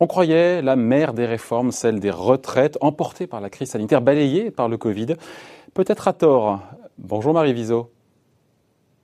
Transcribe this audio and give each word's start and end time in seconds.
On 0.00 0.06
croyait 0.08 0.62
la 0.62 0.74
mère 0.74 1.14
des 1.14 1.26
réformes, 1.26 1.70
celle 1.70 2.00
des 2.00 2.10
retraites, 2.10 2.76
emportée 2.80 3.28
par 3.28 3.40
la 3.40 3.50
crise 3.50 3.70
sanitaire, 3.70 4.02
balayée 4.02 4.50
par 4.50 4.68
le 4.68 4.76
Covid. 4.76 5.14
Peut-être 5.74 6.08
à 6.08 6.12
tort. 6.12 6.60
Bonjour 6.98 7.32
Marie 7.32 7.52
Viseau. 7.52 7.90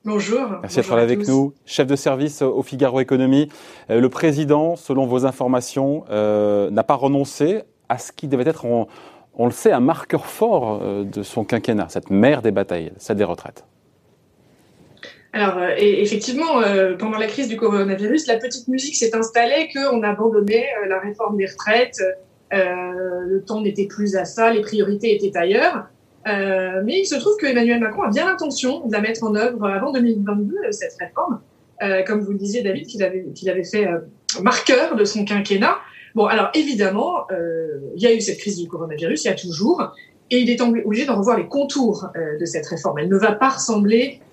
Bonjour. 0.04 0.40
Merci 0.62 0.76
d'être 0.76 0.96
là 0.96 1.02
avec 1.02 1.29
nous. 1.29 1.54
Chef 1.66 1.86
de 1.86 1.95
service 1.95 2.43
au 2.43 2.62
Figaro 2.62 2.98
Économie. 2.98 3.48
Euh, 3.90 4.00
le 4.00 4.09
président, 4.09 4.75
selon 4.75 5.06
vos 5.06 5.25
informations, 5.25 6.04
euh, 6.11 6.70
n'a 6.70 6.82
pas 6.82 6.95
renoncé 6.95 7.62
à 7.88 7.98
ce 7.98 8.11
qui 8.11 8.27
devait 8.27 8.48
être, 8.48 8.64
on, 8.64 9.45
le 9.45 9.52
sait, 9.52 9.70
un 9.70 9.80
marqueur 9.80 10.27
fort 10.27 10.80
euh, 10.82 11.04
de 11.04 11.22
son 11.22 11.45
quinquennat, 11.45 11.86
cette 11.90 12.11
mère 12.11 12.43
des 12.43 12.50
batailles, 12.50 12.93
celle 12.96 13.18
des 13.18 13.25
retraites. 13.25 13.64
Alors, 15.39 15.59
euh, 15.59 15.70
effectivement, 15.78 16.60
euh, 16.62 16.97
pendant 16.97 17.16
la 17.16 17.28
crise 17.28 17.46
du 17.46 17.56
coronavirus, 17.56 18.27
la 18.27 18.38
petite 18.38 18.66
musique 18.66 18.96
s'est 18.96 19.15
installée 19.15 19.69
qu'on 19.73 20.02
abandonnait 20.02 20.66
euh, 20.83 20.88
la 20.88 20.98
réforme 20.98 21.37
des 21.37 21.46
retraites. 21.46 22.02
le 22.51 23.38
temps 23.46 23.60
n'était 23.60 23.87
plus 23.87 24.16
à 24.16 24.24
ça, 24.24 24.52
les 24.52 24.62
priorités 24.62 25.15
étaient 25.15 25.38
ailleurs. 25.38 25.87
mais 26.27 26.98
il 27.02 27.06
se 27.06 27.15
trouve 27.15 27.37
que 27.37 27.46
Emmanuel 27.46 27.79
Macron 27.79 28.02
a 28.02 28.10
bien 28.10 28.27
l'intention 28.27 28.84
de 28.84 28.93
la 28.93 29.01
mettre 29.01 29.23
en 29.23 29.37
œuvre 29.37 29.65
avant 29.69 29.93
2022, 29.93 30.56
cette 30.73 30.96
réforme. 30.98 31.41
comme 32.07 32.20
vous 32.20 32.32
le 32.32 32.38
disiez, 32.38 32.62
David, 32.62 32.87
qu'il 32.88 33.51
avait, 33.51 33.65
fait 33.65 33.87
marqueur 34.43 34.96
de 34.96 35.05
son 35.05 35.24
quinquennat. 35.24 35.77
Bon, 36.16 36.24
alors 36.24 36.51
évidemment, 36.55 37.29
il 37.95 38.02
y 38.02 38.07
a 38.07 38.12
eu 38.12 38.20
cette 38.20 38.38
crise 38.38 38.57
du 38.57 38.66
coronavirus, 38.66 39.24
il 39.24 39.29
y 39.29 39.30
a 39.30 39.37
toujours, 39.37 39.95
et 40.30 40.38
il 40.38 40.51
est 40.51 40.60
obligé 40.60 41.05
d'en 41.05 41.18
revoir 41.18 41.37
les 41.37 41.46
contours 41.46 42.09
de 42.41 42.45
cette 42.46 42.66
réforme. 42.66 42.98
Elle 42.98 43.10
ne 43.10 43.18
va 43.18 43.32
pas 43.32 43.51
ressembler 43.51 44.20
euh, 44.20 44.27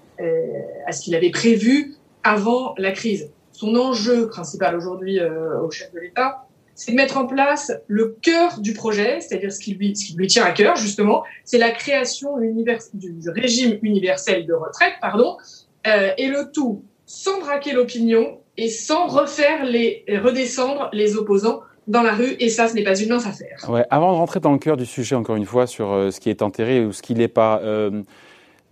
à 0.86 0.92
ce 0.92 1.02
qu'il 1.02 1.16
avait 1.16 1.32
prévu 1.32 1.96
avant 2.24 2.74
la 2.78 2.92
crise. 2.92 3.32
Son 3.52 3.76
enjeu 3.76 4.28
principal 4.28 4.76
aujourd'hui 4.76 5.20
euh, 5.20 5.62
au 5.62 5.72
chef 5.72 5.94
de 5.94 6.00
l'État, 6.00 6.46
c'est 6.74 6.92
de 6.92 6.98
mettre 6.98 7.18
en 7.18 7.26
place 7.26 7.72
le 7.88 8.18
cœur 8.22 8.60
du 8.60 8.74
projet, 8.74 9.22
c'est-à-dire 9.22 9.52
ce 9.52 9.60
qui 9.60 9.76
lui, 9.76 9.96
ce 9.96 10.08
qui 10.08 10.16
lui 10.16 10.28
tient 10.28 10.44
à 10.44 10.52
cœur 10.52 10.76
justement, 10.76 11.24
c'est 11.46 11.58
la 11.58 11.72
création 11.72 12.38
du 12.38 13.30
régime 13.30 13.80
universel 13.82 14.46
de 14.46 14.54
retraite, 14.54 14.94
pardon, 15.00 15.38
euh, 15.88 16.10
et 16.18 16.28
le 16.28 16.52
tout 16.52 16.84
sans 17.06 17.40
braquer 17.40 17.72
l'opinion 17.72 18.40
et 18.58 18.68
sans 18.68 19.08
refaire 19.08 19.64
les 19.64 20.04
redescendre 20.22 20.90
les 20.92 21.16
opposants 21.16 21.62
dans 21.88 22.02
la 22.02 22.14
rue, 22.14 22.36
et 22.40 22.50
ça, 22.50 22.68
ce 22.68 22.74
n'est 22.74 22.84
pas 22.84 23.00
une 23.00 23.10
mince 23.10 23.28
affaire. 23.28 23.64
Ouais, 23.70 23.86
avant 23.92 24.12
de 24.12 24.18
rentrer 24.18 24.40
dans 24.40 24.52
le 24.52 24.58
cœur 24.58 24.76
du 24.76 24.88
sujet, 24.88 25.16
encore 25.16 25.36
une 25.36 25.46
fois, 25.46 25.68
sur 25.68 26.12
ce 26.12 26.20
qui 26.20 26.32
est 26.32 26.42
enterré 26.42 26.84
ou 26.84 26.92
ce 26.92 27.04
qui 27.04 27.14
n'est 27.14 27.28
pas, 27.28 27.62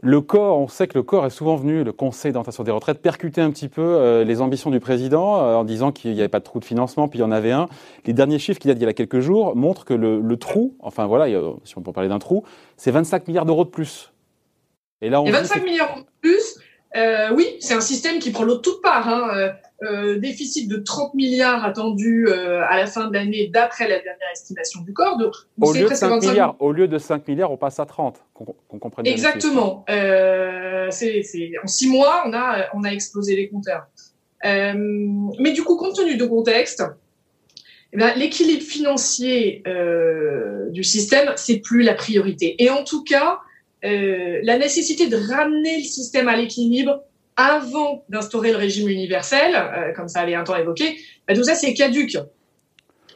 le 0.05 0.19
corps, 0.19 0.59
on 0.59 0.67
sait 0.67 0.87
que 0.87 0.97
le 0.97 1.03
corps 1.03 1.25
est 1.25 1.29
souvent 1.29 1.55
venu, 1.55 1.85
le 1.85 1.93
Conseil 1.93 2.33
d'orientation 2.33 2.65
des 2.65 2.71
retraites, 2.71 3.01
percuter 3.01 3.39
un 3.39 3.51
petit 3.51 3.69
peu 3.69 3.81
euh, 3.81 4.25
les 4.25 4.41
ambitions 4.41 4.69
du 4.69 4.81
président 4.81 5.39
euh, 5.39 5.55
en 5.55 5.63
disant 5.63 5.93
qu'il 5.93 6.11
n'y 6.11 6.19
avait 6.19 6.27
pas 6.27 6.39
de 6.39 6.43
trou 6.43 6.59
de 6.59 6.65
financement, 6.65 7.07
puis 7.07 7.19
il 7.19 7.21
y 7.21 7.25
en 7.25 7.31
avait 7.31 7.53
un. 7.53 7.69
Les 8.05 8.11
derniers 8.11 8.37
chiffres 8.37 8.59
qu'il 8.59 8.69
a 8.69 8.73
dit 8.73 8.81
il 8.81 8.85
y 8.85 8.89
a 8.89 8.93
quelques 8.93 9.21
jours 9.21 9.55
montrent 9.55 9.85
que 9.85 9.93
le, 9.93 10.35
trou, 10.35 10.75
enfin 10.81 11.05
voilà, 11.05 11.27
si 11.63 11.77
on 11.77 11.81
peut 11.81 11.93
parler 11.93 12.09
d'un 12.09 12.19
trou, 12.19 12.43
c'est 12.75 12.91
25 12.91 13.29
milliards 13.29 13.45
d'euros 13.45 13.63
de 13.63 13.69
plus. 13.69 14.11
Et 15.01 15.09
là, 15.09 15.21
on 15.21 15.25
25 15.25 15.63
milliards 15.63 15.95
de 15.95 16.03
plus, 16.21 16.52
euh, 16.95 17.33
oui, 17.33 17.57
c'est 17.59 17.73
un 17.73 17.81
système 17.81 18.19
qui 18.19 18.31
prend 18.31 18.43
l'eau 18.43 18.57
toute 18.57 18.81
part. 18.81 19.07
Hein. 19.07 19.53
Euh, 19.83 20.17
déficit 20.17 20.69
de 20.69 20.77
30 20.77 21.13
milliards 21.13 21.65
attendu 21.65 22.27
euh, 22.29 22.61
à 22.69 22.77
la 22.77 22.85
fin 22.85 23.07
de 23.07 23.13
l'année 23.13 23.47
d'après 23.47 23.85
la 23.85 23.95
dernière 23.95 24.29
estimation 24.31 24.81
du 24.81 24.93
corps. 24.93 25.17
Donc, 25.17 25.33
au, 25.59 25.73
lieu 25.73 25.89
de 25.89 25.93
5 25.93 26.21
milliards, 26.21 26.55
au 26.59 26.71
lieu 26.71 26.87
de 26.87 26.97
5 26.97 27.27
milliards, 27.27 27.51
on 27.51 27.57
passe 27.57 27.79
à 27.81 27.85
30, 27.85 28.23
qu'on 28.33 28.79
comprenne 28.79 29.05
Exactement. 29.05 29.83
Euh, 29.89 30.87
en 30.87 31.67
six 31.67 31.89
mois, 31.89 32.23
on 32.25 32.33
a, 32.33 32.67
on 32.73 32.83
a 32.85 32.89
explosé 32.89 33.35
les 33.35 33.49
compteurs. 33.49 33.87
Euh, 34.45 34.73
mais 35.39 35.51
du 35.51 35.63
coup, 35.63 35.75
compte 35.75 35.95
tenu 35.95 36.15
du 36.15 36.29
contexte, 36.29 36.83
eh 37.91 37.97
l'équilibre 38.15 38.63
financier 38.63 39.63
du 40.69 40.83
système, 40.83 41.33
c'est 41.35 41.59
plus 41.59 41.81
la 41.81 41.93
priorité. 41.93 42.63
Et 42.63 42.69
en 42.69 42.85
tout 42.85 43.03
cas, 43.03 43.39
la 43.83 44.57
nécessité 44.57 45.07
de 45.07 45.17
ramener 45.17 45.77
le 45.77 45.83
système 45.83 46.27
à 46.27 46.35
l'équilibre 46.35 47.03
avant 47.35 48.03
d'instaurer 48.09 48.51
le 48.51 48.57
régime 48.57 48.89
universel, 48.89 49.55
euh, 49.55 49.93
comme 49.93 50.07
ça 50.07 50.21
avait 50.21 50.35
un 50.35 50.43
temps 50.43 50.55
évoqué, 50.55 50.97
bah, 51.27 51.33
tout 51.33 51.43
ça 51.43 51.55
c'est 51.55 51.73
caduque. 51.73 52.17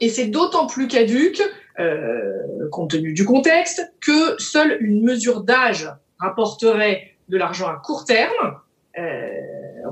Et 0.01 0.09
c'est 0.09 0.27
d'autant 0.27 0.67
plus 0.67 0.87
caduque, 0.87 1.41
euh, 1.79 2.67
compte 2.71 2.91
tenu 2.91 3.13
du 3.13 3.25
contexte, 3.25 3.93
que 4.01 4.35
seule 4.39 4.77
une 4.81 5.03
mesure 5.03 5.41
d'âge 5.41 5.89
rapporterait 6.19 7.11
de 7.29 7.37
l'argent 7.37 7.67
à 7.67 7.81
court 7.83 8.05
terme. 8.05 8.57
Euh, 8.97 9.29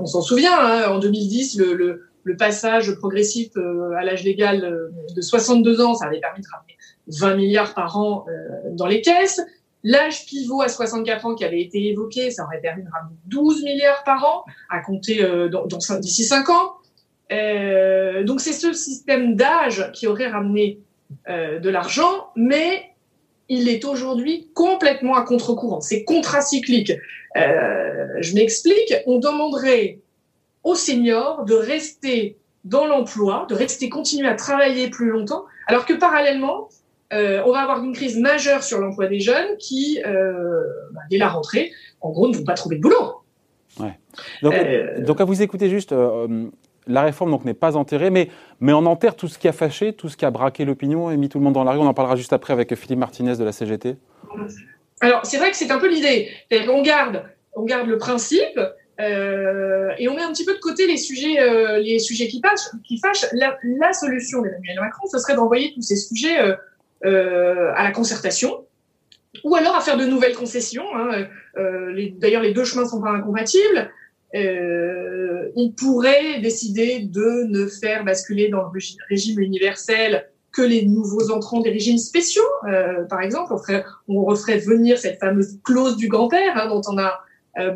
on 0.00 0.06
s'en 0.06 0.20
souvient, 0.20 0.58
hein, 0.58 0.90
en 0.90 0.98
2010, 0.98 1.58
le, 1.58 1.74
le, 1.74 2.08
le 2.24 2.36
passage 2.36 2.94
progressif 2.96 3.50
euh, 3.56 3.92
à 3.96 4.04
l'âge 4.04 4.24
légal 4.24 4.64
euh, 4.64 4.90
de 5.14 5.20
62 5.20 5.80
ans, 5.80 5.94
ça 5.94 6.06
avait 6.06 6.20
permis 6.20 6.42
de 6.42 6.48
ramener 6.52 6.76
20 7.08 7.36
milliards 7.36 7.74
par 7.74 7.96
an 7.98 8.26
dans 8.72 8.86
les 8.86 9.00
caisses. 9.00 9.40
L'âge 9.84 10.26
pivot 10.26 10.62
à 10.62 10.68
64 10.68 11.26
ans 11.26 11.34
qui 11.34 11.44
avait 11.44 11.60
été 11.60 11.86
évoqué, 11.86 12.30
ça 12.30 12.44
aurait 12.44 12.60
permis 12.60 12.82
de 12.82 12.90
ramener 12.90 13.16
12 13.26 13.62
milliards 13.62 14.02
par 14.04 14.24
an 14.24 14.44
à 14.70 14.80
compter 14.80 15.22
euh, 15.22 15.48
d'ici 16.00 16.24
5 16.24 16.48
ans. 16.50 16.72
Euh, 17.32 18.24
donc 18.24 18.40
c'est 18.40 18.52
ce 18.52 18.72
système 18.72 19.36
d'âge 19.36 19.90
qui 19.92 20.06
aurait 20.06 20.28
ramené 20.28 20.80
euh, 21.28 21.58
de 21.58 21.70
l'argent, 21.70 22.28
mais 22.34 22.90
il 23.48 23.68
est 23.68 23.84
aujourd'hui 23.84 24.50
complètement 24.54 25.14
à 25.14 25.22
contre-courant. 25.22 25.80
C'est 25.80 26.04
contracyclique. 26.04 26.92
Je 27.34 28.34
m'explique. 28.34 28.94
On 29.06 29.18
demanderait 29.18 30.00
aux 30.64 30.74
seniors 30.74 31.44
de 31.44 31.54
rester 31.54 32.38
dans 32.64 32.86
l'emploi, 32.86 33.46
de 33.48 33.54
rester 33.54 33.88
continuer 33.88 34.26
à 34.26 34.34
travailler 34.34 34.90
plus 34.90 35.10
longtemps, 35.10 35.44
alors 35.68 35.86
que 35.86 35.92
parallèlement, 35.94 36.68
euh, 37.12 37.42
on 37.44 37.52
va 37.52 37.60
avoir 37.60 37.82
une 37.82 37.92
crise 37.92 38.18
majeure 38.18 38.62
sur 38.62 38.78
l'emploi 38.78 39.06
des 39.06 39.20
jeunes 39.20 39.56
qui, 39.58 40.00
euh, 40.04 40.62
bah, 40.92 41.00
dès 41.10 41.18
la 41.18 41.28
rentrée, 41.28 41.72
en 42.00 42.10
gros, 42.10 42.28
ne 42.28 42.36
vont 42.36 42.44
pas 42.44 42.54
trouver 42.54 42.76
de 42.76 42.82
boulot. 42.82 43.22
Ouais. 43.78 43.98
Donc, 44.42 44.54
euh, 44.54 45.00
donc, 45.02 45.20
à 45.20 45.24
vous 45.24 45.42
écouter 45.42 45.68
juste, 45.68 45.94
la 46.88 47.02
réforme 47.02 47.30
donc 47.30 47.44
n'est 47.44 47.54
pas 47.54 47.76
enterrée, 47.76 48.10
mais, 48.10 48.28
mais 48.60 48.72
on 48.72 48.86
enterre 48.86 49.16
tout 49.16 49.28
ce 49.28 49.38
qui 49.38 49.48
a 49.48 49.52
fâché, 49.52 49.92
tout 49.92 50.08
ce 50.08 50.16
qui 50.16 50.24
a 50.24 50.30
braqué 50.30 50.64
l'opinion 50.64 51.10
et 51.10 51.16
mis 51.16 51.28
tout 51.28 51.38
le 51.38 51.44
monde 51.44 51.54
dans 51.54 51.64
la 51.64 51.72
rue. 51.72 51.78
On 51.78 51.86
en 51.86 51.94
parlera 51.94 52.16
juste 52.16 52.32
après 52.32 52.52
avec 52.52 52.74
Philippe 52.74 52.98
Martinez 52.98 53.36
de 53.36 53.44
la 53.44 53.52
CGT. 53.52 53.96
Alors, 55.00 55.26
c'est 55.26 55.36
vrai 55.36 55.50
que 55.50 55.56
c'est 55.56 55.70
un 55.70 55.78
peu 55.78 55.88
l'idée. 55.88 56.30
On 56.68 56.82
garde, 56.82 57.24
on 57.54 57.64
garde 57.64 57.88
le 57.88 57.98
principe, 57.98 58.58
euh, 59.00 59.90
et 59.98 60.08
on 60.08 60.14
met 60.14 60.22
un 60.22 60.32
petit 60.32 60.44
peu 60.44 60.54
de 60.54 60.60
côté 60.60 60.86
les 60.86 60.96
sujets, 60.96 61.40
euh, 61.40 61.78
les 61.78 61.98
sujets 61.98 62.28
qui, 62.28 62.40
fâchent. 62.40 62.68
Qui 62.84 62.98
fâchent. 62.98 63.26
La, 63.32 63.58
la 63.78 63.92
solution 63.92 64.40
d'Emmanuel 64.40 64.80
Macron, 64.80 65.06
ce 65.06 65.18
serait 65.18 65.34
d'envoyer 65.34 65.72
tous 65.74 65.82
ces 65.82 65.96
sujets 65.96 66.40
euh, 66.40 66.54
euh, 67.04 67.72
à 67.74 67.84
la 67.84 67.90
concertation, 67.90 68.64
ou 69.44 69.54
alors 69.54 69.76
à 69.76 69.80
faire 69.80 69.96
de 69.96 70.06
nouvelles 70.06 70.34
concessions. 70.34 70.86
Hein. 70.94 71.26
Euh, 71.58 72.10
D'ailleurs, 72.18 72.42
les 72.42 72.52
deux 72.52 72.64
chemins 72.64 72.86
sont 72.86 73.00
pas 73.00 73.10
incompatibles. 73.10 73.90
Euh, 74.34 75.48
il 75.56 75.74
pourrait 75.74 76.40
décider 76.40 77.00
de 77.00 77.44
ne 77.48 77.66
faire 77.66 78.04
basculer 78.04 78.48
dans 78.48 78.62
le 78.62 78.80
régime 79.08 79.40
universel 79.40 80.28
que 80.52 80.62
les 80.62 80.86
nouveaux 80.86 81.30
entrants 81.30 81.60
des 81.60 81.70
régimes 81.70 81.98
spéciaux. 81.98 82.42
Euh, 82.66 83.04
par 83.04 83.20
exemple, 83.20 83.52
on, 83.52 83.58
ferait, 83.58 83.84
on 84.08 84.24
referait 84.24 84.58
venir 84.58 84.98
cette 84.98 85.20
fameuse 85.20 85.58
clause 85.62 85.96
du 85.96 86.08
grand-père 86.08 86.56
hein, 86.56 86.68
dont 86.68 86.80
on 86.88 86.98
a 86.98 87.20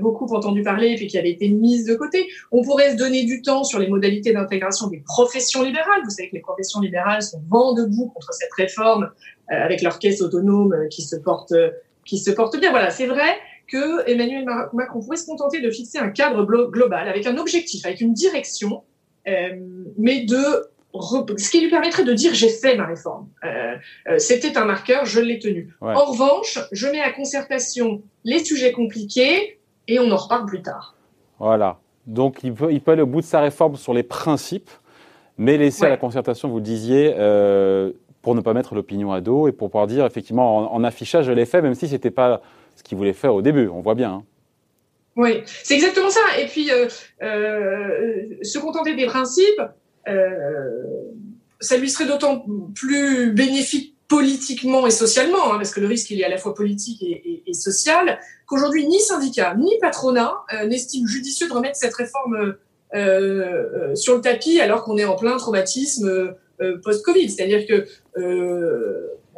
beaucoup 0.01 0.27
entendu 0.35 0.63
parler 0.63 0.89
et 0.89 0.95
puis 0.97 1.07
qui 1.07 1.19
avait 1.19 1.31
été 1.31 1.49
mise 1.49 1.87
de 1.87 1.95
côté. 1.95 2.29
On 2.51 2.63
pourrait 2.63 2.93
se 2.93 2.97
donner 2.97 3.25
du 3.25 3.43
temps 3.43 3.65
sur 3.65 3.79
les 3.79 3.89
modalités 3.89 4.33
d'intégration 4.33 4.89
des 4.89 4.99
professions 4.99 5.63
libérales. 5.63 6.03
Vous 6.05 6.11
savez 6.11 6.29
que 6.29 6.35
les 6.35 6.43
professions 6.43 6.81
libérales 6.81 7.23
sont 7.23 7.43
vent 7.49 7.73
debout 7.75 8.09
contre 8.15 8.33
cette 8.33 8.53
réforme 8.57 9.05
euh, 9.51 9.55
avec 9.55 9.83
leur 9.83 9.99
caisse 9.99 10.21
autonome 10.21 10.73
euh, 10.73 10.89
qui 10.89 11.03
se 11.03 11.17
porte 11.17 11.55
qui 12.05 12.19
se 12.19 12.31
porte 12.31 12.59
bien. 12.59 12.71
Voilà, 12.71 12.91
c'est 12.91 13.07
vrai 13.07 13.37
que 13.69 14.09
Emmanuel 14.11 14.45
Macron 14.73 15.01
pourrait 15.01 15.17
se 15.17 15.27
contenter 15.27 15.61
de 15.61 15.71
fixer 15.71 15.99
un 15.99 16.11
cadre 16.11 16.45
global 16.45 17.09
avec 17.09 17.27
un 17.27 17.37
objectif, 17.37 17.87
avec 17.87 18.01
une 18.01 18.13
direction, 18.15 18.83
mais 19.97 20.25
de 20.25 20.71
ce 21.37 21.51
qui 21.51 21.61
lui 21.61 21.71
permettrait 21.71 22.03
de 22.03 22.13
dire 22.13 22.35
j'ai 22.35 22.49
fait 22.49 22.77
ma 22.77 22.87
réforme. 22.87 23.29
C'était 24.19 24.57
un 24.57 24.65
marqueur, 24.65 25.05
je 25.05 25.21
l'ai 25.21 25.39
tenu. 25.39 25.73
En 25.81 26.05
revanche, 26.07 26.59
je 26.73 26.89
mets 26.89 27.01
à 27.01 27.13
concertation 27.13 28.03
les 28.25 28.45
sujets 28.45 28.73
compliqués, 28.73 29.60
et 29.91 29.99
on 29.99 30.11
en 30.11 30.17
reparle 30.17 30.47
plus 30.47 30.63
tard. 30.63 30.95
Voilà. 31.39 31.79
Donc 32.07 32.41
il 32.43 32.55
peut, 32.55 32.73
il 32.73 32.81
peut 32.81 32.93
aller 32.93 33.03
au 33.03 33.07
bout 33.07 33.21
de 33.21 33.27
sa 33.27 33.41
réforme 33.41 33.77
sur 33.77 33.93
les 33.93 34.03
principes, 34.03 34.71
mais 35.37 35.59
laisser 35.59 35.85
à 35.85 35.89
la 35.89 35.97
concertation, 35.97 36.49
vous 36.49 36.57
le 36.57 36.63
disiez, 36.63 37.15
euh, 37.19 37.91
pour 38.23 38.35
ne 38.35 38.41
pas 38.41 38.55
mettre 38.55 38.75
l'opinion 38.75 39.13
à 39.13 39.21
dos 39.21 39.49
et 39.49 39.53
pour 39.53 39.71
pouvoir 39.71 39.87
dire 39.87 40.07
effectivement 40.07 40.73
en, 40.73 40.85
affichage, 40.85 41.27
je 41.27 41.33
l'ai 41.33 41.47
fait, 41.47 41.61
même 41.61 41.75
si 41.75 41.89
ce 41.89 41.93
n'était 41.93 42.11
pas 42.11 42.41
ce 42.77 42.83
qu'il 42.83 42.97
voulait 42.97 43.13
faire 43.13 43.35
au 43.35 43.43
début. 43.43 43.69
On 43.69 43.81
voit 43.81 43.95
bien. 43.95 44.13
Hein. 44.13 44.25
Oui, 45.17 45.43
c'est 45.45 45.75
exactement 45.75 46.11
ça. 46.11 46.21
Et 46.39 46.47
puis, 46.47 46.71
euh, 46.71 46.87
euh, 47.23 48.37
se 48.43 48.59
contenter 48.59 48.95
des 48.95 49.07
principes, 49.07 49.63
ça 51.61 51.77
lui 51.77 51.91
serait 51.91 52.07
d'autant 52.07 52.45
plus 52.75 53.33
bénéfique 53.33 53.97
politiquement 54.11 54.87
et 54.87 54.91
socialement, 54.91 55.53
hein, 55.55 55.57
parce 55.57 55.71
que 55.71 55.81
le 55.81 55.87
risque 55.87 56.11
il 56.11 56.21
est 56.21 56.25
à 56.25 56.29
la 56.29 56.37
fois 56.37 56.55
politique 56.55 57.03
et, 57.03 57.43
et, 57.47 57.55
social, 57.55 58.21
qu'aujourd'hui 58.47 58.87
ni 58.87 59.01
syndicats 59.01 59.55
ni 59.57 59.73
patronat 59.81 60.35
euh, 60.53 60.67
n'estiment 60.67 61.07
judicieux 61.07 61.49
de 61.49 61.55
remettre 61.55 61.77
cette 61.77 61.95
réforme 61.95 62.57
euh, 62.95 63.95
sur 63.95 64.17
le 64.17 64.21
tapis 64.21 64.61
alors 64.61 64.85
qu'on 64.85 64.99
est 64.99 65.05
en 65.05 65.17
plein 65.17 65.37
traumatisme 65.39 66.35
post-Covid. 66.83 67.31
C'est-à-dire 67.31 67.67
que 67.67 67.87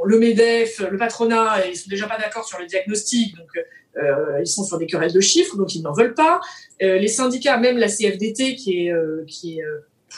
le 0.04 0.18
MEDEF, 0.18 0.80
le 0.90 0.98
patronat, 0.98 1.64
ils 1.68 1.76
sont 1.76 1.88
déjà 1.88 2.08
pas 2.08 2.18
d'accord 2.18 2.44
sur 2.44 2.58
le 2.58 2.66
diagnostic, 2.66 3.36
donc 3.36 3.50
euh, 3.96 4.40
ils 4.40 4.46
sont 4.46 4.64
sur 4.64 4.78
des 4.78 4.86
querelles 4.86 5.12
de 5.12 5.20
chiffres, 5.20 5.56
donc 5.56 5.74
ils 5.74 5.82
n'en 5.82 5.92
veulent 5.92 6.14
pas. 6.14 6.40
Euh, 6.82 6.98
les 6.98 7.08
syndicats, 7.08 7.58
même 7.58 7.78
la 7.78 7.88
CFDT, 7.88 8.56
qui 8.56 8.86
est, 8.86 8.92
euh, 8.92 9.24
qui 9.26 9.58
est 9.58 9.64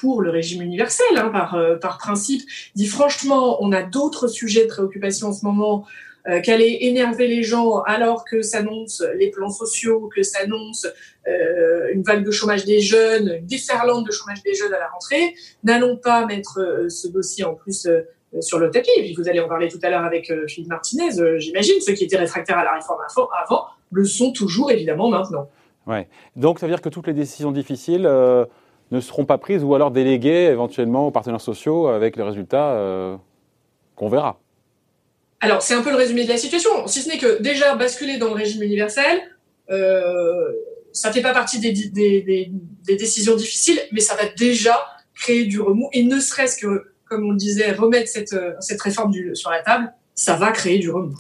pour 0.01 0.23
le 0.23 0.31
régime 0.31 0.63
universel, 0.63 1.07
hein, 1.17 1.31
par, 1.31 1.59
par 1.81 1.99
principe, 1.99 2.43
dit 2.75 2.87
franchement, 2.87 3.59
on 3.63 3.73
a 3.73 3.83
d'autres 3.83 4.29
sujets 4.29 4.65
de 4.65 4.69
préoccupation 4.69 5.29
en 5.29 5.33
ce 5.33 5.45
moment 5.45 5.87
euh, 6.27 6.41
qu'aller 6.41 6.79
énerver 6.81 7.29
les 7.29 7.43
gens 7.43 7.81
alors 7.83 8.25
que 8.25 8.41
s'annoncent 8.43 9.05
les 9.19 9.31
plans 9.31 9.51
sociaux, 9.51 10.11
que 10.15 10.23
s'annonce 10.23 10.87
euh, 11.29 11.89
une 11.93 12.03
vague 12.03 12.25
de 12.25 12.31
chômage 12.31 12.65
des 12.65 12.81
jeunes, 12.81 13.37
une 13.41 13.47
déferlante 13.47 14.07
de 14.07 14.13
chômage 14.13 14.43
des 14.43 14.55
jeunes 14.55 14.73
à 14.73 14.79
la 14.79 14.89
rentrée. 14.89 15.35
N'allons 15.65 15.97
pas 15.97 16.25
mettre 16.25 16.87
ce 16.89 17.09
dossier 17.09 17.45
en 17.45 17.55
plus 17.55 17.87
sur 18.41 18.59
le 18.59 18.71
tapis. 18.71 18.91
Et 18.97 19.03
puis 19.03 19.15
vous 19.15 19.29
allez 19.29 19.41
en 19.41 19.49
parler 19.49 19.69
tout 19.69 19.79
à 19.83 19.91
l'heure 19.91 20.05
avec 20.05 20.31
euh, 20.31 20.47
Philippe 20.47 20.71
Martinez, 20.71 21.21
euh, 21.21 21.39
j'imagine. 21.39 21.81
Ceux 21.81 21.93
qui 21.93 22.05
étaient 22.05 22.17
réfractaires 22.17 22.59
à 22.59 22.65
la 22.65 22.75
réforme 22.75 23.01
avant 23.43 23.67
le 23.93 24.05
sont 24.05 24.33
toujours 24.33 24.71
évidemment 24.71 25.09
maintenant. 25.09 25.49
Ouais. 25.87 26.09
Donc 26.37 26.59
ça 26.59 26.67
veut 26.67 26.73
dire 26.73 26.81
que 26.81 26.89
toutes 26.89 27.07
les 27.07 27.13
décisions 27.13 27.53
difficiles 27.53 28.07
euh, 28.07 28.45
ne 28.91 29.01
seront 29.01 29.25
pas 29.25 29.39
prises 29.39 29.65
ou 29.65 29.75
alors 29.75 29.91
déléguées 29.91 30.45
éventuellement 30.45 31.09
aux 31.09 31.11
partenaires 31.11 31.41
sociaux 31.41 31.89
avec 31.89 32.17
le 32.17 32.25
résultat 32.25 33.19
qu'on 33.97 34.09
verra. 34.09 34.39
Alors 35.41 35.63
c'est 35.63 35.75
un 35.75 35.83
peu 35.83 35.91
le 35.91 35.97
résumé 35.97 36.25
de 36.25 36.29
la 36.29 36.37
situation, 36.37 36.87
si 36.87 37.01
ce 37.01 37.09
n'est 37.09 37.19
que 37.19 37.43
déjà 37.43 37.75
basculer 37.75 38.19
dans 38.19 38.29
le 38.29 38.35
régime 38.35 38.63
universel, 38.63 39.23
ça 39.69 41.09
ne 41.09 41.13
fait 41.13 41.23
pas 41.23 41.33
partie 41.33 41.59
des, 41.61 41.73
des, 41.73 42.97
décisions 42.97 43.37
difficiles, 43.37 43.81
mais 43.93 44.01
ça 44.01 44.15
va 44.15 44.29
déjà 44.37 44.77
créer 45.15 45.45
du 45.45 45.61
remous, 45.61 45.89
et 45.93 46.05
ne 46.05 46.21
serait-ce 46.21 46.57
que 46.59 46.95
comme 47.15 47.27
on 47.27 47.31
le 47.31 47.37
disait, 47.37 47.73
remettre 47.73 48.09
cette, 48.09 48.33
euh, 48.33 48.53
cette 48.61 48.81
réforme 48.81 49.11
du, 49.11 49.35
sur 49.35 49.51
la 49.51 49.61
table, 49.63 49.93
ça 50.15 50.37
va 50.37 50.53
créer 50.53 50.79
du 50.79 50.91
remous. 50.91 51.15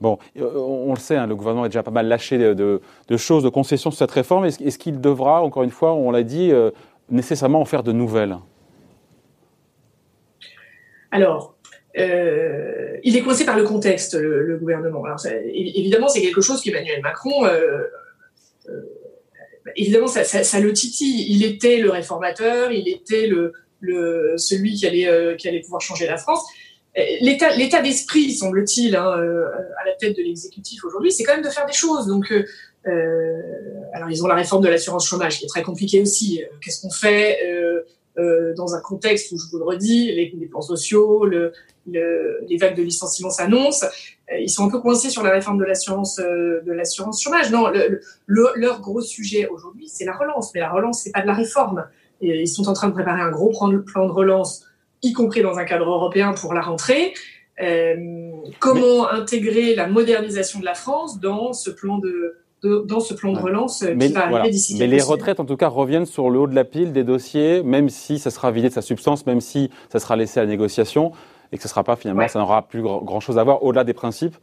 Bon, 0.00 0.18
euh, 0.38 0.50
on 0.56 0.92
le 0.92 0.98
sait, 0.98 1.16
hein, 1.16 1.26
le 1.26 1.36
gouvernement 1.36 1.64
a 1.64 1.68
déjà 1.68 1.82
pas 1.82 1.90
mal 1.90 2.08
lâché 2.08 2.36
de, 2.36 2.80
de, 3.08 3.16
choses, 3.16 3.42
de 3.42 3.48
concessions 3.48 3.90
sur 3.90 3.98
cette 3.98 4.10
réforme. 4.10 4.44
Est-ce, 4.44 4.78
qu'il 4.78 5.00
devra, 5.00 5.42
encore 5.42 5.62
une 5.62 5.70
fois, 5.70 5.94
on 5.94 6.10
l'a 6.10 6.22
dit, 6.22 6.50
euh, 6.50 6.70
nécessairement 7.10 7.60
en 7.60 7.64
faire 7.64 7.82
de 7.82 7.92
nouvelles 7.92 8.36
Alors, 11.10 11.56
il 11.96 13.16
est 13.16 13.22
coincé 13.22 13.44
par 13.44 13.56
le 13.56 13.64
contexte, 13.64 14.14
le, 14.14 14.56
gouvernement. 14.58 15.04
Évidemment, 15.44 16.08
c'est 16.08 16.20
quelque 16.20 16.40
chose 16.40 16.60
qu'Emmanuel 16.60 17.00
Macron, 17.02 17.46
évidemment, 19.76 20.06
ça, 20.06 20.60
le 20.60 20.72
titille. 20.72 21.26
Il 21.28 21.44
était 21.44 21.78
le 21.78 21.90
réformateur, 21.90 22.72
il 22.72 22.88
était 22.88 23.26
le, 23.26 23.52
celui 24.36 24.74
qui 24.74 24.86
allait, 24.86 25.08
euh, 25.08 25.36
qui 25.36 25.48
allait 25.48 25.60
pouvoir 25.60 25.80
changer 25.80 26.06
la 26.06 26.16
France. 26.16 26.44
L'état, 27.20 27.82
d'esprit, 27.82 28.32
semble-t-il, 28.32 28.94
hein, 28.94 29.18
euh, 29.18 29.46
à 29.82 29.84
la 29.86 29.94
tête 29.98 30.16
de 30.16 30.22
l'exécutif 30.22 30.84
aujourd'hui, 30.84 31.10
c'est 31.10 31.24
quand 31.24 31.34
même 31.34 31.44
de 31.44 31.50
faire 31.50 31.66
des 31.66 31.72
choses. 31.72 32.06
Donc, 32.06 32.30
euh, 32.30 32.44
alors 32.86 34.10
ils 34.10 34.22
ont 34.22 34.26
la 34.26 34.34
réforme 34.34 34.62
de 34.62 34.68
l'assurance 34.68 35.06
chômage 35.06 35.38
qui 35.38 35.44
est 35.44 35.48
très 35.48 35.62
compliquée 35.62 36.00
aussi. 36.00 36.42
Qu'est-ce 36.60 36.82
qu'on 36.82 36.90
fait 36.90 37.38
dans 38.16 38.74
un 38.74 38.80
contexte 38.80 39.32
où, 39.32 39.38
je 39.38 39.50
vous 39.50 39.58
le 39.58 39.64
redis, 39.64 40.12
les, 40.12 40.46
plans 40.46 40.62
sociaux, 40.62 41.24
le, 41.24 41.52
les 41.86 42.56
vagues 42.58 42.76
de 42.76 42.82
licenciement 42.82 43.30
s'annoncent. 43.30 43.86
Ils 44.38 44.50
sont 44.50 44.66
un 44.66 44.70
peu 44.70 44.80
coincés 44.80 45.10
sur 45.10 45.22
la 45.22 45.30
réforme 45.30 45.58
de 45.58 45.64
l'assurance 45.64 46.16
de 46.16 46.72
l'assurance 46.72 47.22
chômage. 47.22 47.50
Non, 47.50 47.72
leur 48.26 48.80
gros 48.80 49.00
sujet 49.00 49.48
aujourd'hui, 49.48 49.88
c'est 49.88 50.04
la 50.04 50.16
relance. 50.16 50.52
Mais 50.54 50.60
la 50.60 50.70
relance, 50.70 51.02
c'est 51.02 51.12
pas 51.12 51.22
de 51.22 51.26
la 51.26 51.34
réforme 51.34 51.84
ils 52.20 52.48
sont 52.48 52.68
en 52.68 52.72
train 52.72 52.88
de 52.88 52.92
préparer 52.92 53.20
un 53.20 53.30
gros 53.30 53.50
plan 53.84 54.06
de 54.06 54.12
relance, 54.12 54.64
y 55.02 55.12
compris 55.12 55.42
dans 55.42 55.58
un 55.58 55.64
cadre 55.64 55.88
européen 55.88 56.32
pour 56.32 56.54
la 56.54 56.60
rentrée. 56.60 57.14
Euh, 57.60 58.32
comment 58.58 59.08
intégrer 59.08 59.74
la 59.74 59.86
modernisation 59.86 60.58
de 60.58 60.64
la 60.64 60.74
France 60.74 61.20
dans 61.20 61.52
ce 61.52 61.70
plan 61.70 61.98
de, 61.98 62.36
dans 62.66 63.00
ce 63.00 63.14
plan 63.14 63.32
de 63.32 63.38
relance 63.38 63.82
euh, 63.82 63.94
qui 63.96 64.08
va 64.08 64.26
arriver 64.26 64.50
d'ici 64.50 64.76
Mais 64.78 64.86
les 64.86 65.02
retraites, 65.02 65.40
en 65.40 65.44
tout 65.44 65.56
cas, 65.56 65.68
reviennent 65.68 66.06
sur 66.06 66.30
le 66.30 66.38
haut 66.38 66.46
de 66.46 66.54
la 66.54 66.64
pile 66.64 66.92
des 66.92 67.04
dossiers, 67.04 67.62
même 67.62 67.88
si 67.88 68.18
ça 68.18 68.30
sera 68.30 68.50
vidé 68.50 68.68
de 68.68 68.74
sa 68.74 68.82
substance, 68.82 69.26
même 69.26 69.40
si 69.40 69.70
ça 69.90 69.98
sera 69.98 70.16
laissé 70.16 70.40
à 70.40 70.44
la 70.44 70.48
négociation, 70.50 71.12
et 71.52 71.56
que 71.56 71.62
ce 71.62 71.68
sera 71.68 71.84
pas 71.84 71.96
finalement, 71.96 72.26
ça 72.28 72.38
n'aura 72.38 72.62
plus 72.62 72.82
grand-chose 72.82 73.38
à 73.38 73.44
voir 73.44 73.62
au-delà 73.62 73.84
des 73.84 73.94
principes 73.94 74.36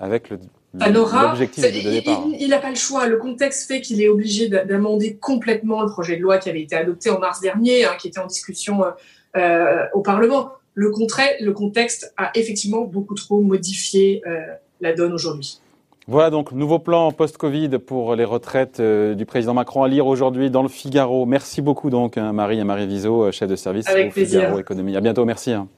avec 0.00 0.30
le, 0.30 0.38
l'objectif 0.74 1.64
de 1.64 1.90
départ. 1.90 2.24
Il 2.38 2.48
n'a 2.50 2.58
pas 2.58 2.70
le 2.70 2.76
choix. 2.76 3.06
Le 3.06 3.18
contexte 3.18 3.68
fait 3.68 3.80
qu'il 3.80 4.02
est 4.02 4.08
obligé 4.08 4.48
d'amender 4.48 5.16
complètement 5.16 5.82
le 5.82 5.88
projet 5.88 6.16
de 6.16 6.22
loi 6.22 6.38
qui 6.38 6.50
avait 6.50 6.62
été 6.62 6.74
adopté 6.74 7.10
en 7.10 7.18
mars 7.18 7.40
dernier, 7.40 7.84
hein, 7.84 7.92
qui 7.98 8.08
était 8.08 8.18
en 8.18 8.26
discussion 8.26 8.84
euh, 8.84 8.90
euh, 9.36 9.86
au 9.94 10.00
Parlement. 10.00 10.52
Le, 10.74 10.90
le, 11.40 11.52
contexte 11.52 12.12
a 12.16 12.30
effectivement 12.34 12.82
beaucoup 12.82 13.14
trop 13.14 13.40
modifié 13.40 14.22
euh, 14.26 14.40
la 14.80 14.94
donne 14.94 15.12
aujourd'hui. 15.12 15.60
Voilà 16.08 16.30
donc 16.30 16.52
nouveau 16.52 16.78
plan 16.78 17.12
post-Covid 17.12 17.78
pour 17.78 18.14
les 18.14 18.24
retraites 18.24 18.80
du 18.80 19.24
président 19.24 19.54
Macron 19.54 19.84
à 19.84 19.88
lire 19.88 20.06
aujourd'hui 20.06 20.50
dans 20.50 20.62
le 20.62 20.68
Figaro. 20.68 21.26
Merci 21.26 21.62
beaucoup 21.62 21.90
donc 21.90 22.18
hein, 22.18 22.32
Marie 22.32 22.58
et 22.58 22.64
Marie 22.64 22.86
Viseau, 22.86 23.30
chef 23.30 23.48
de 23.48 23.56
service 23.56 23.88
Avec 23.88 24.08
au 24.08 24.10
Figaro 24.10 24.58
Économie. 24.58 24.96
À 24.96 25.00
bientôt, 25.00 25.24
merci. 25.24 25.52
Hein. 25.52 25.68